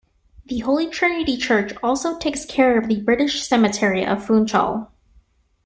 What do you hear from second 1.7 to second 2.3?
also